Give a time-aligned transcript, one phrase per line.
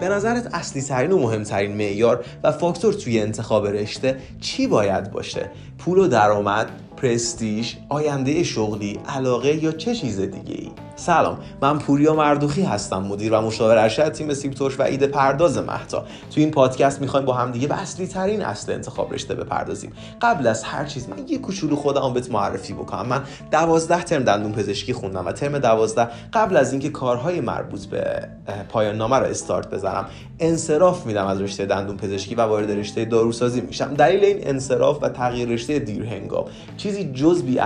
[0.00, 5.50] به نظرت اصلی ترین و مهمترین معیار و فاکتور توی انتخاب رشته چی باید باشه؟
[5.78, 12.14] پول و درآمد پرستیژ آینده شغلی علاقه یا چه چیز دیگه ای سلام من پوریا
[12.14, 17.00] مردوخی هستم مدیر و مشاور ارشد تیم سیب و ایده پرداز محتا تو این پادکست
[17.00, 19.92] می‌خوایم با هم دیگه اصلی ترین اصل انتخاب رشته بپردازیم.
[20.22, 23.06] قبل از هر چیز من یه کوچولو خودم بهت معرفی بکنم.
[23.06, 28.28] من دوازده ترم دندون پزشکی خوندم و ترم دوازده قبل از اینکه کارهای مربوط به
[28.68, 30.06] پایان نامه رو استارت بزنم
[30.38, 33.94] انصراف میدم از رشته دندون پزشکی و وارد رشته داروسازی میشم.
[33.94, 36.44] دلیل این انصراف و تغییر رشته دیر هنگام
[36.76, 37.58] چیزی جز بی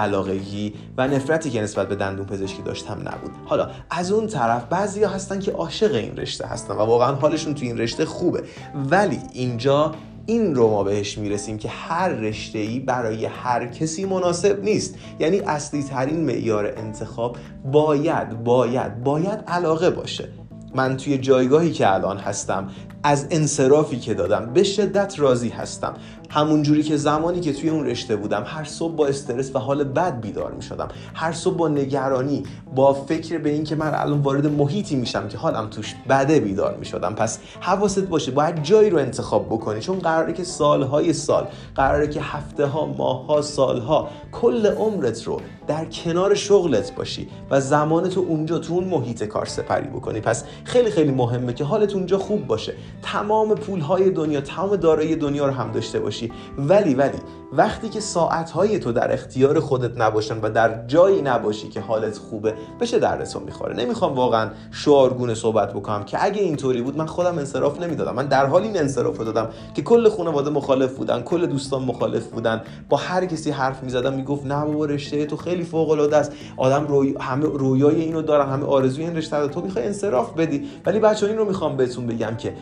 [0.99, 3.24] و نفرتی که نسبت به دندون پزشکی داشتم نبود.
[3.45, 7.65] حالا از اون طرف بعضیا هستن که عاشق این رشته هستن و واقعا حالشون تو
[7.65, 8.43] این رشته خوبه.
[8.91, 9.95] ولی اینجا
[10.27, 14.95] این رو ما بهش می‌رسیم که هر رشته ای برای هر کسی مناسب نیست.
[15.19, 17.37] یعنی اصلی ترین معیار انتخاب
[17.73, 20.29] باید باید باید علاقه باشه.
[20.75, 22.71] من توی جایگاهی که الان هستم
[23.03, 25.95] از انصرافی که دادم به شدت راضی هستم.
[26.35, 29.85] همون جوری که زمانی که توی اون رشته بودم هر صبح با استرس و حال
[29.85, 32.43] بد بیدار می شدم هر صبح با نگرانی
[32.75, 36.77] با فکر به این که من الان وارد محیطی میشم که حالم توش بده بیدار
[36.77, 39.81] می شدم پس حواست باشه باید جایی رو انتخاب بکنی.
[39.81, 45.25] چون قراره که سالهای سال قراره که هفته ها ماه ها سال ها کل عمرت
[45.25, 50.21] رو در کنار شغلت باشی و زمان تو اونجا تو اون محیط کار سپری بکنی.
[50.21, 52.75] پس خیلی خیلی مهمه که حالت اونجا خوب باشه.
[53.03, 56.24] تمام پول های دنیا تمام دارایی دنیا رو هم داشته باشی.
[56.59, 57.19] ولی ولی
[57.53, 62.55] وقتی که ساعتهای تو در اختیار خودت نباشن و در جایی نباشی که حالت خوبه
[62.81, 67.81] بشه دردتو می‌خوره؟ نمی‌خوام واقعا شعارگونه صحبت بکنم که اگه اینطوری بود من خودم انصراف
[67.81, 68.15] نمی‌دادم.
[68.15, 72.63] من در حال این انصراف دادم که کل خانواده مخالف بودن کل دوستان مخالف بودن.
[72.89, 76.33] با هر کسی حرف می‌زدم می‌گفت نه بابا رشته تو خیلی فوق العاده است.
[76.57, 80.69] آدم روی همه رویای اینو دارن همه آرزوی این رشته تو می‌خوای انصراف بدی.
[80.87, 82.55] ولی بچه این رو می‌خوام بهتون بگم که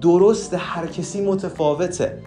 [0.00, 2.18] درست هر کسی متفاوته.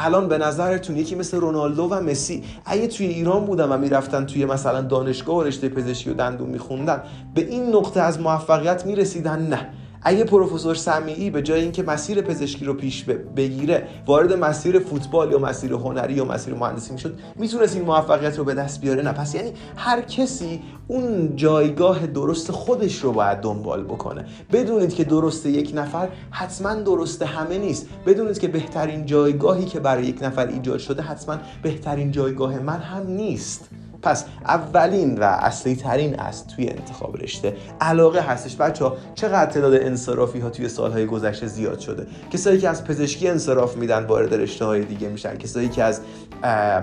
[0.00, 4.44] الان به نظرتون یکی مثل رونالدو و مسی اگه توی ایران بودن و می‌رفتن توی
[4.44, 7.02] مثلا دانشگاه و رشته پزشکی و دندون میخوندن
[7.34, 9.66] به این نقطه از موفقیت می‌رسیدن؟ نه.
[10.02, 13.04] اگه پروفسور سمیعی به جای اینکه مسیر پزشکی رو پیش
[13.36, 18.44] بگیره وارد مسیر فوتبال یا مسیر هنری یا مسیر مهندسی می‌شد می‌تونست این موفقیت رو
[18.44, 19.12] به دست بیاره؟ نه.
[19.12, 24.26] پس یعنی هر کسی اون جایگاه درست خودش رو باید دنبال بکنه.
[24.52, 27.86] بدونید که درست یک نفر حتما درست همه نیست.
[28.06, 33.06] بدونید که بهترین جایگاهی که برای یک نفر ایجاد شده حتما بهترین جایگاه من هم
[33.06, 33.68] نیست.
[34.02, 38.56] پس اولین و اصلی ترین است توی انتخاب رشته علاقه هستش.
[38.56, 43.28] بچه ها چقدر تعداد انصرافی ها توی سالهای گذشته زیاد شده؟ کسایی که از پزشکی
[43.28, 45.36] انصراف میدن وارد رشته های دیگه میشن.
[45.36, 46.00] کسایی که از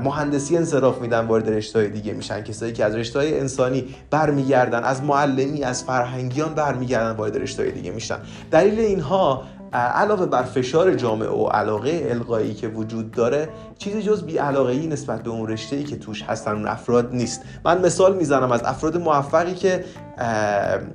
[0.03, 2.41] مهندسی انصراف میدن وارد رشته های دیگه میشن.
[2.44, 7.72] کسایی که از رشته های انسانی برمیگردن از معلمی از فرهنگیان برمیگردن وارد رشته های
[7.72, 8.17] دیگه میشن.
[8.51, 14.38] دلیل اینها علاوه بر فشار جامعه و علاقه القایی که وجود داره چیزی جز بی
[14.38, 17.41] علاقه نسبت به اون رشته ای که توش هستن اون افراد نیست.
[17.66, 19.85] من مثال می‌زنم از افراد موفقی که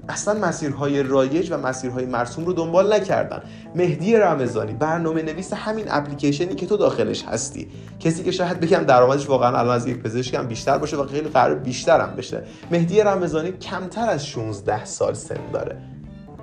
[0.09, 3.43] اصلا مسیرهای رایج و مسیرهای مرسوم رو دنبال نکردن.
[3.75, 7.69] مهدی رمضانی برنامه نویس همین اپلیکیشنی که تو داخلش هستی.
[8.00, 11.28] کسی که شاید بگم درآمدش واقعا الان از یک پزشک هم بیشتر باشه و خیلی
[11.28, 12.43] قرار بیشتر هم بشه.
[12.71, 15.91] مهدی رمضانی کمتر از 16 سال سن داره.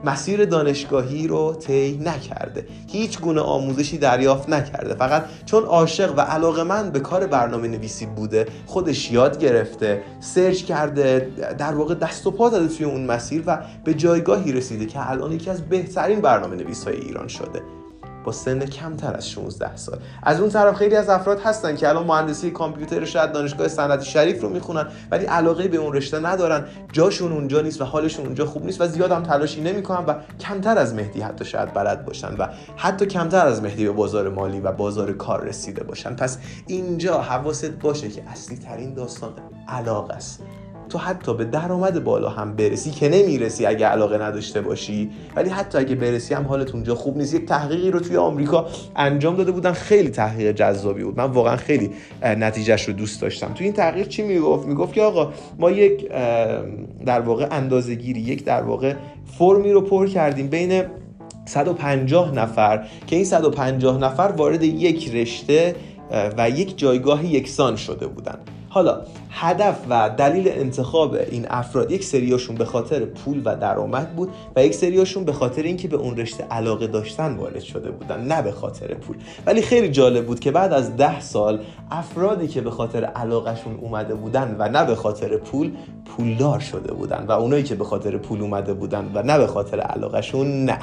[0.04, 2.66] مسیر دانشگاهی رو طی نکرده.
[2.88, 4.96] هیچ گونه آموزشی دریافت نکرده.
[4.96, 10.64] فقط چون عاشق و علاقه من به کار برنامه نویسی بوده خودش یاد گرفته سرچ
[10.64, 15.10] کرده در واقع دست و پا داده توی اون مسیر و به جایگاهی رسیده که
[15.10, 17.79] الان یکی از بهترین برنامه نویس های ایران شده.
[18.24, 20.00] با سن کمتر از 16 سال.
[20.24, 24.42] از اون طرف خیلی از افراد هستن که الان مهندسی کامپیوتر شاید دانشگاه صنعتی شریف
[24.42, 26.66] رو می‌خونن ولی علاقه به اون رشته ندارن.
[26.92, 30.78] جاشون اونجا نیست و حالشون اونجا خوب نیست و زیاد هم تلاشی نمی‌کنن و کمتر
[30.78, 32.48] از مهدی حتی شاید بلد باشن و
[32.78, 36.16] حتی کمتر از مهدی به بازار مالی و بازار کار رسیده باشن.
[36.16, 36.38] پس
[36.68, 39.34] اینجا حواست باشه که اصلی ترین داستان
[39.68, 40.44] علاقه است.
[40.90, 45.10] تو حتی به درآمد بالا هم برسی که نمی‌رسی اگه علاقه نداشته باشی.
[45.36, 47.34] ولی حتی اگه برسی هم حالت اونجا خوب نیست.
[47.34, 49.72] یک تحقیقی رو توی آمریکا انجام داده بودن.
[49.72, 51.18] خیلی تحقیق جذابی بود.
[51.18, 51.92] من واقعا خیلی
[52.24, 53.54] نتیجهش رو دوست داشتم.
[53.54, 56.10] توی این تحقیق چی می‌گفت؟ می‌گفت که آقا ما یک
[57.06, 58.94] در واقع اندازه گیری یک در واقع
[59.38, 60.84] فرمی رو پر کردیم بین
[61.46, 65.76] 150 نفر که این 150 نفر وارد یک رشته
[66.38, 68.38] و یک جایگاه یکسان شده بودن.
[68.70, 74.30] حالا هدف و دلیل انتخاب این افراد یک سریاشون به خاطر پول و درآمد بود
[74.56, 78.42] و یک سریاشون به خاطر اینکه به اون رشته علاقه داشتن وارد شده بودن نه
[78.42, 79.16] به خاطر پول.
[79.46, 81.60] ولی خیلی جالب بود که بعد از ده سال
[81.92, 85.72] افرادی که به خاطر علاقهشون اومده بودن و نه به خاطر پول
[86.06, 89.80] پولدار شده بودن و اونایی که به خاطر پول اومده بودن و نه به خاطر
[89.80, 90.80] علاقهشون نه.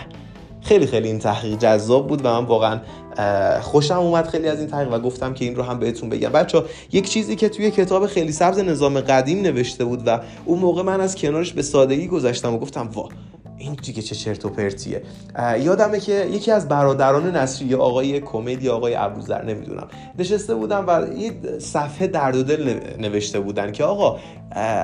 [0.67, 2.81] خیلی خیلی این تحقیق جذاب بود و من واقعا
[3.61, 6.29] خوشم اومد خیلی از این تحقیق و گفتم که این رو هم بهتون بگم.
[6.29, 10.83] بچه یک چیزی که توی کتاب خیلی سبز نظام قدیم نوشته بود و اون موقع
[10.83, 13.09] من از کنارش به سادگی گذشتم و گفتم وا
[13.59, 15.03] این دیگه چه چرت و پرتیه.
[15.61, 19.89] یادمه که یکی از برادران نصری آقای کمدی آقای ابوذر نمی‌دونم.
[20.19, 24.19] نشسته بودم و یه صفحه درد و دل نوشته بودن که آقا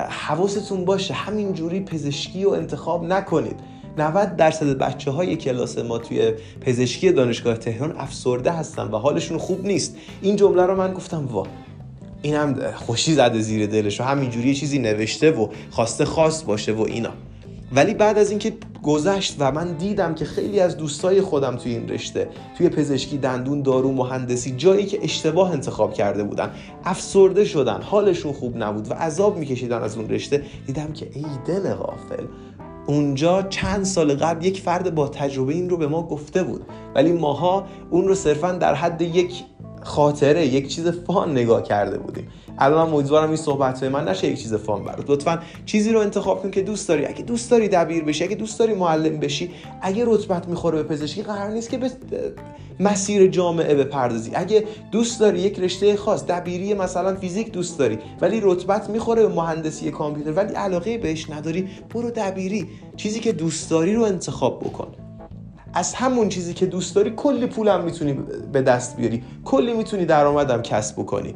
[0.09, 3.59] حواستون باشه همینجوری پزشکی و انتخاب نکنید.
[3.97, 9.65] 90 درصد بچه های کلاس ما توی پزشکی دانشگاه تهران افسرده هستن و حالشون خوب
[9.65, 9.95] نیست.
[10.21, 11.47] این جمله رو من گفتم وا.
[12.21, 17.11] اینم خوشی زده زیر دلش و همینجوری چیزی نوشته و خواسته خاص باشه و اینا.
[17.75, 18.53] ولی بعد از اینکه
[18.83, 23.61] گذشت و من دیدم که خیلی از دوستای خودم توی این رشته توی پزشکی دندون
[23.61, 26.51] دارو مهندسی جایی که اشتباه انتخاب کرده بودن
[26.83, 31.73] افسرده شدن حالشون خوب نبود و عذاب میکشیدن از اون رشته دیدم که ای دل
[31.73, 32.25] غافل.
[32.87, 36.65] اونجا چند سال قبل یک فرد با تجربه این رو به ما گفته بود.
[36.95, 39.43] ولی ماها اون رو صرفا در حد یک
[39.83, 42.27] خاطره یک چیز فان نگاه کرده بودیم.
[42.57, 45.09] الان هم امیدوارم این صحبت من نشه یک چیز فان برات.
[45.09, 47.05] لطفا چیزی رو انتخاب کن که دوست داری.
[47.05, 49.51] اگه دوست داری دبیر بشی اگه دوست داری معلم بشی
[49.81, 51.91] اگه رتبت می‌خوره به پزشکی قرار نیست که به
[52.79, 54.31] مسیر جامعه بپردازی.
[54.35, 59.33] اگه دوست داری یک رشته خاص دبیری مثلا فیزیک دوست داری ولی رتبت می‌خوره به
[59.33, 62.67] مهندسی کامپیوتر ولی علاقه بهش نداری برو دبیری.
[62.95, 64.87] چیزی که دوست داری رو انتخاب بکن.
[65.73, 68.13] از همون چیزی که دوست داری کلی پولم می‌تونی
[68.51, 69.23] به دست بیاری.
[69.45, 71.35] کلی می‌تونی درآمدم کسب بکنی.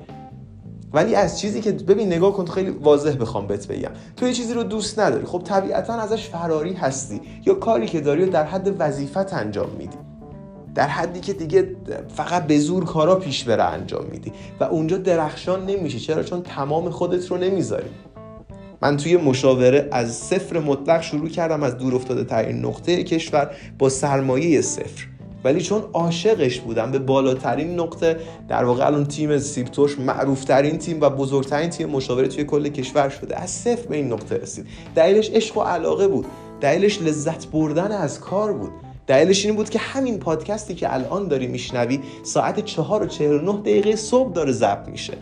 [0.94, 3.92] ولی از چیزی که ببین نگاه کن خیلی واضح بخوام بهت بگم.
[4.18, 5.26] تو یه چیزی رو دوست نداری.
[5.26, 9.98] خب طبیعتا ازش فراری هستی یا کاری که داری رو در حد وظیفت انجام میدی.
[10.76, 11.76] در حدی که دیگه
[12.08, 14.32] فقط به زور کارا پیش بره انجام میدی.
[14.60, 16.00] و اونجا درخشان نمیشه.
[16.00, 17.90] چرا؟ چون تمام خودت رو نمی‌ذاری.
[18.82, 23.90] من توی مشاوره از صفر مطلق شروع کردم از دور افتاده ترین نقطه کشور با
[23.90, 25.08] سرمایه صفر.
[25.44, 31.10] ولی چون عاشقش بودم به بالاترین نقطه در واقع الان تیم سیبتوش معروفترین تیم و
[31.10, 33.42] بزرگترین تیم مشاوره توی کل کشور شده.
[33.42, 34.66] از صفر به این نقطه رسید.
[34.96, 36.26] دلیلش عشق و علاقه بود.
[36.62, 38.72] دلیلش لذت بردن از کار بود.
[39.08, 43.58] دلیلش این بود که همین پادکستی که الان داری میشنوی ساعت چهار و چهل و
[43.62, 45.14] دقیقه صبح داره ضبط میشه.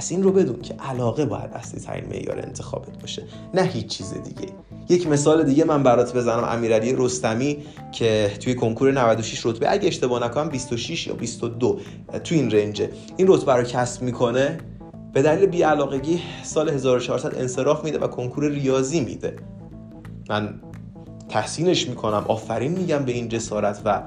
[0.00, 3.22] پس این رو بدون که علاقه باید اصلی ترین معیار انتخابت باشه
[3.54, 4.52] نه هیچ چیز دیگه.
[4.88, 7.56] یک مثال دیگه من برات بزنم امیرعلی رستمی
[7.92, 11.80] که توی کنکور 96 رتبه اگه اشتباه نکنم 26 یا 22
[12.24, 14.58] تو این رنجه این رتبه رو کسب می‌کنه
[15.12, 19.36] به دلیل بیعلاقگی سال 1400 انصراف میده و کنکور ریاضی میده.
[20.30, 20.60] من
[21.28, 24.02] تحسینش می‌کنم آفرین میگم به این جسارت و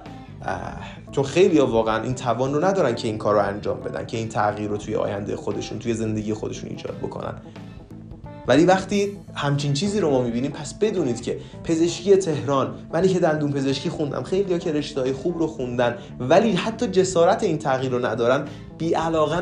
[1.11, 4.17] چون خیلی ها واقعا این توان رو ندارن که این کار رو انجام بدن که
[4.17, 7.33] این تغییر رو توی آینده خودشون توی زندگی خودشون ایجاد بکنن.
[8.47, 13.51] ولی وقتی همچین چیزی رو ما می‌بینیم پس بدونید که پزشکی تهران منی که دندون
[13.51, 18.05] پزشکی خوندم خیلی ها که رشته خوب رو خوندن ولی حتی جسارت این تغییر رو
[18.05, 18.45] ندارن
[18.77, 18.95] بی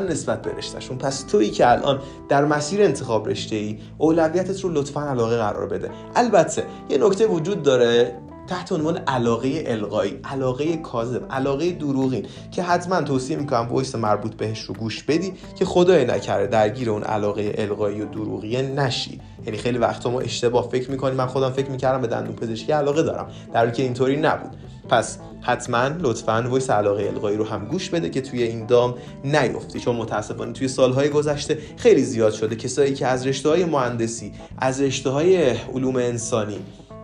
[0.08, 0.98] نسبت به رشتهشون.
[0.98, 5.90] پس تویی که الان در مسیر انتخاب رشته ای اولویتت رو لطفا علاقه قرار بده.
[6.14, 8.14] البته یه نکته وجود داره.
[8.46, 14.60] تحت عنوان علاقه القایی علاقه کاذب علاقه دروغین که حتما توصیه می‌کنم voice مربوط بهش
[14.60, 19.20] رو گوش بدی که خدای نکرده درگیر اون علاقه القایی و دروغین نشی.
[19.46, 21.14] یعنی خیلی وقتا ما اشتباه فکر می‌کنیم.
[21.14, 23.30] من خودم فکر می‌کردم به دندون پزشکی علاقه دارم.
[23.52, 24.50] در حالی که اینطوری نبود.
[24.88, 28.94] پس حتما لطفا وایس علاقه القایی رو هم گوش بده که توی این دام
[29.24, 29.80] نیفتی.
[29.80, 32.56] چون متاسفانه توی سالهای گذشته خیلی زیاد شده.
[32.56, 36.58] کسایی که از رشته های مهندسی از رشته های علوم انسانی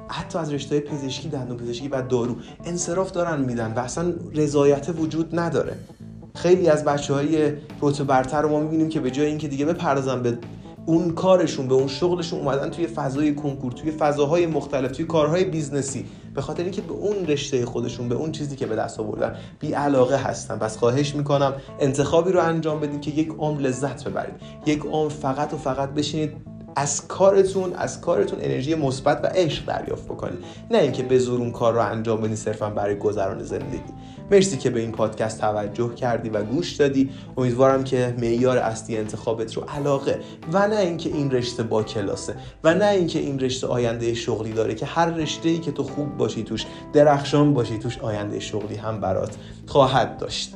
[0.09, 5.39] حتی از رشته پزشکی دندون پزشکی و دارو انصراف دارن میدن و اصلا رضایت وجود
[5.39, 5.77] نداره.
[6.35, 10.23] خیلی از بچه های رتبه برتر رو ما می‌بینیم که به جای اینکه دیگه بپردازن
[10.23, 10.39] به
[10.87, 15.98] اون کارشون به اون شغلشون اومدن توی فضای کنکور توی فضاهای مختلف توی کارهای business
[15.98, 19.37] ی به خاطر اینکه به اون رشته خودشون به اون چیزی که به دست آوردن
[19.61, 20.59] بی علاقه هستن.
[20.59, 24.35] پس خواهش می‌کنم انتخابی رو انجام بدید که یک عمر لذت ببرید.
[24.67, 26.33] یک عمر فقط و فقط بشینید
[26.77, 30.39] از کارتون از کارتون انرژی مثبت و عشق دریافت بکنید.
[30.71, 33.93] نه اینکه به زور اون کار رو انجام بدی صرفا برای گذران زندگی.
[34.31, 37.11] مرسی که به این پادکست توجه کردی و گوش دادی.
[37.37, 40.21] امیدوارم که معیار اصلی انتخابت رو علاقه
[40.53, 42.35] و نه اینکه این رشته با کلاسه
[42.65, 46.17] و نه اینکه این رشته آینده شغلی داره که هر رشته ای که تو خوب
[46.17, 50.55] باشی توش درخشان باشی توش آینده شغلی هم برات خواهد داشت.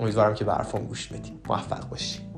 [0.00, 0.52] امیدوارم که به
[0.88, 1.32] گوش بدی.
[1.48, 2.31] موفق باشی.